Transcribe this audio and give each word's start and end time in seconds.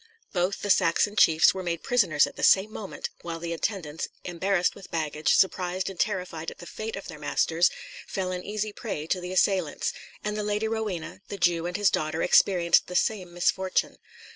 Both 0.33 0.63
the 0.63 0.71
Saxon 0.71 1.15
chiefs 1.15 1.53
were 1.53 1.61
made 1.61 1.83
prisoners 1.83 2.25
at 2.25 2.35
the 2.35 2.41
same 2.41 2.73
moment, 2.73 3.11
while 3.21 3.37
the 3.39 3.53
attendants, 3.53 4.07
embarrassed 4.23 4.73
with 4.73 4.89
baggage, 4.89 5.35
surprised 5.35 5.91
and 5.91 5.99
terrified 5.99 6.49
at 6.49 6.57
the 6.57 6.65
fate 6.65 6.95
of 6.95 7.07
their 7.07 7.19
masters, 7.19 7.69
fell 8.07 8.31
an 8.31 8.43
easy 8.43 8.73
prey 8.73 9.05
to 9.05 9.21
the 9.21 9.31
assailants; 9.31 9.93
and 10.23 10.35
the 10.35 10.41
Lady 10.41 10.67
Rowena, 10.67 11.21
the 11.27 11.37
Jew 11.37 11.67
and 11.67 11.77
his 11.77 11.91
daughter 11.91 12.23
experienced 12.23 12.87
the 12.87 12.95
same 12.95 13.31
misfortune. 13.31 13.99